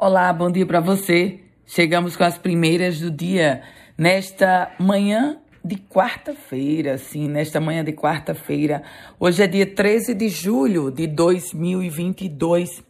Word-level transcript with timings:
Olá, 0.00 0.32
bom 0.32 0.48
dia 0.48 0.64
para 0.64 0.78
você. 0.78 1.40
Chegamos 1.66 2.14
com 2.14 2.22
as 2.22 2.38
primeiras 2.38 3.00
do 3.00 3.10
dia 3.10 3.62
nesta 3.98 4.70
manhã 4.78 5.40
de 5.64 5.74
quarta-feira, 5.74 6.96
sim, 6.96 7.26
nesta 7.26 7.60
manhã 7.60 7.82
de 7.82 7.92
quarta-feira. 7.92 8.84
Hoje 9.18 9.42
é 9.42 9.48
dia 9.48 9.66
13 9.66 10.14
de 10.14 10.28
julho 10.28 10.92
de 10.92 11.08
2022. 11.08 12.80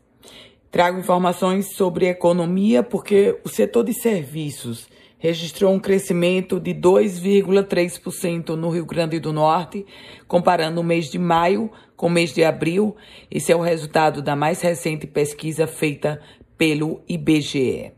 Trago 0.71 0.99
informações 0.99 1.75
sobre 1.75 2.09
economia 2.09 2.83
porque 2.83 3.41
o 3.43 3.49
setor 3.49 3.85
de 3.85 3.95
serviços 3.95 4.87
registrou 5.17 5.73
um 5.73 5.81
crescimento 5.81 6.61
de 6.61 6.75
2,3% 6.75 8.51
no 8.51 8.69
Rio 8.69 8.85
Grande 8.85 9.19
do 9.19 9.33
Norte, 9.33 9.87
comparando 10.29 10.83
o 10.83 10.85
mês 10.85 11.11
de 11.11 11.19
maio 11.19 11.73
com 11.97 12.07
o 12.07 12.11
mês 12.11 12.35
de 12.35 12.45
abril. 12.45 12.95
Esse 13.31 13.51
é 13.51 13.57
o 13.57 13.63
resultado 13.63 14.21
da 14.21 14.37
mais 14.37 14.61
recente 14.61 15.07
pesquisa 15.07 15.67
feita 15.67 16.21
pelo 16.59 17.01
IBGE. 17.09 17.93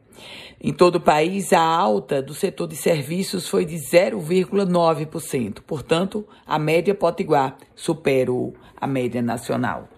Em 0.62 0.74
todo 0.74 0.96
o 0.96 1.00
país, 1.00 1.54
a 1.54 1.62
alta 1.62 2.20
do 2.20 2.34
setor 2.34 2.68
de 2.68 2.76
serviços 2.76 3.48
foi 3.48 3.64
de 3.64 3.76
0,9%. 3.76 5.62
Portanto, 5.66 6.26
a 6.46 6.58
média 6.58 6.94
potiguar 6.94 7.56
superou 7.74 8.54
a 8.78 8.86
média 8.86 9.22
nacional. 9.22 9.88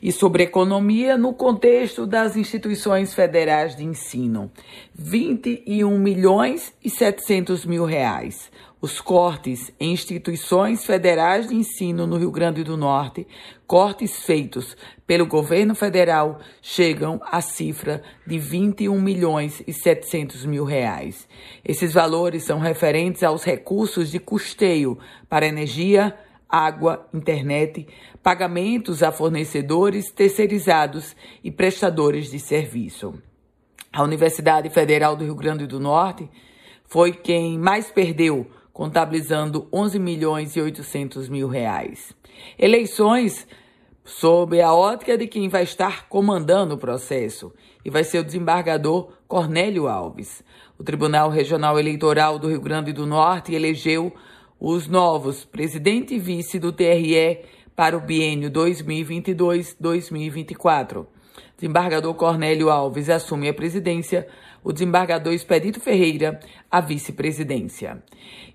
E 0.00 0.12
sobre 0.12 0.44
economia, 0.44 1.16
no 1.18 1.32
contexto 1.32 2.06
das 2.06 2.36
instituições 2.36 3.14
federais 3.14 3.74
de 3.74 3.82
ensino, 3.84 4.48
21 4.94 5.98
milhões 5.98 6.72
e 6.84 6.88
700 6.88 7.66
mil 7.66 7.84
reais 7.84 8.48
os 8.86 9.00
cortes 9.00 9.72
em 9.80 9.90
instituições 9.90 10.86
federais 10.86 11.48
de 11.48 11.56
ensino 11.56 12.06
no 12.06 12.16
Rio 12.16 12.30
Grande 12.30 12.62
do 12.62 12.76
Norte, 12.76 13.26
cortes 13.66 14.22
feitos 14.22 14.76
pelo 15.04 15.26
governo 15.26 15.74
federal, 15.74 16.38
chegam 16.62 17.20
à 17.24 17.40
cifra 17.40 18.00
de 18.24 18.38
21 18.38 19.00
milhões 19.00 19.60
e 19.66 19.72
700 19.72 20.46
mil 20.46 20.64
reais. 20.64 21.26
Esses 21.64 21.92
valores 21.92 22.44
são 22.44 22.60
referentes 22.60 23.24
aos 23.24 23.42
recursos 23.42 24.08
de 24.08 24.20
custeio 24.20 24.96
para 25.28 25.46
energia, 25.46 26.16
água, 26.48 27.08
internet, 27.12 27.88
pagamentos 28.22 29.02
a 29.02 29.10
fornecedores 29.10 30.12
terceirizados 30.12 31.16
e 31.42 31.50
prestadores 31.50 32.30
de 32.30 32.38
serviço. 32.38 33.20
A 33.92 34.04
Universidade 34.04 34.70
Federal 34.70 35.16
do 35.16 35.24
Rio 35.24 35.34
Grande 35.34 35.66
do 35.66 35.80
Norte 35.80 36.30
foi 36.84 37.10
quem 37.12 37.58
mais 37.58 37.90
perdeu 37.90 38.46
contabilizando 38.76 39.66
11 39.72 39.98
milhões 39.98 40.54
e 40.54 40.60
800 40.60 41.30
mil 41.30 41.48
reais. 41.48 42.14
Eleições 42.58 43.48
sob 44.04 44.60
a 44.60 44.74
ótica 44.74 45.16
de 45.16 45.26
quem 45.26 45.48
vai 45.48 45.62
estar 45.62 46.10
comandando 46.10 46.74
o 46.74 46.78
processo 46.78 47.54
e 47.82 47.88
vai 47.88 48.04
ser 48.04 48.18
o 48.18 48.22
desembargador 48.22 49.08
Cornélio 49.26 49.88
Alves. 49.88 50.44
O 50.78 50.84
Tribunal 50.84 51.30
Regional 51.30 51.78
Eleitoral 51.78 52.38
do 52.38 52.50
Rio 52.50 52.60
Grande 52.60 52.92
do 52.92 53.06
Norte 53.06 53.54
elegeu 53.54 54.12
os 54.60 54.86
novos 54.86 55.42
presidente 55.42 56.14
e 56.14 56.18
vice 56.18 56.58
do 56.58 56.70
TRE 56.70 57.46
para 57.74 57.96
o 57.96 58.00
biênio 58.00 58.50
2022-2024. 58.50 61.06
Desembargador 61.56 62.14
Cornélio 62.14 62.70
Alves 62.70 63.08
assume 63.08 63.48
a 63.48 63.54
presidência, 63.54 64.26
o 64.62 64.72
desembargador 64.72 65.32
Expedito 65.32 65.80
Ferreira 65.80 66.38
a 66.70 66.80
vice-presidência. 66.80 68.02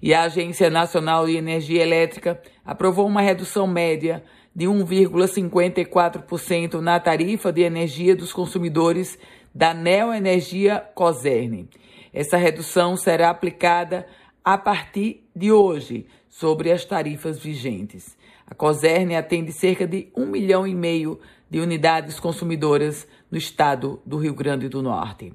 E 0.01 0.13
a 0.13 0.23
Agência 0.23 0.69
Nacional 0.69 1.25
de 1.25 1.35
Energia 1.35 1.81
Elétrica 1.81 2.41
aprovou 2.65 3.07
uma 3.07 3.21
redução 3.21 3.65
média 3.65 4.23
de 4.55 4.65
1,54% 4.65 6.81
na 6.81 6.99
tarifa 6.99 7.51
de 7.51 7.61
energia 7.61 8.15
dos 8.15 8.31
consumidores 8.33 9.17
da 9.53 9.73
Neoenergia 9.73 10.83
Coserne. 10.93 11.69
Essa 12.13 12.35
redução 12.35 12.97
será 12.97 13.29
aplicada 13.29 14.05
a 14.43 14.57
partir 14.57 15.23
de 15.35 15.51
hoje 15.51 16.05
sobre 16.29 16.71
as 16.71 16.85
tarifas 16.85 17.39
vigentes. 17.39 18.17
A 18.45 18.55
Coserne 18.55 19.15
atende 19.15 19.51
cerca 19.51 19.87
de 19.87 20.11
um 20.15 20.25
milhão 20.25 20.67
e 20.67 20.75
meio 20.75 21.19
de 21.49 21.59
unidades 21.59 22.19
consumidoras 22.19 23.07
no 23.29 23.37
estado 23.37 24.01
do 24.05 24.17
Rio 24.17 24.33
Grande 24.33 24.67
do 24.67 24.81
Norte. 24.81 25.33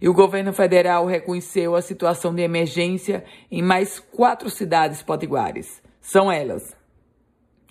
E 0.00 0.08
o 0.08 0.14
governo 0.14 0.52
federal 0.52 1.06
reconheceu 1.06 1.74
a 1.74 1.82
situação 1.82 2.34
de 2.34 2.42
emergência 2.42 3.24
em 3.50 3.62
mais 3.62 3.98
quatro 3.98 4.50
cidades 4.50 5.02
potiguares. 5.02 5.82
São 6.00 6.30
elas: 6.30 6.76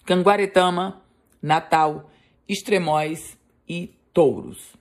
Canguaretama, 0.05 1.01
Natal, 1.41 2.09
Extremóis 2.47 3.37
e 3.67 3.93
Touros. 4.13 4.73